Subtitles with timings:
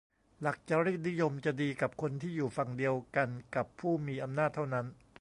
[0.41, 4.85] หลักจารีตนิยมจะดีกับคนที่อยู่ฝั่งเดียวกันกับผู้มีอำนาจเท่านั้น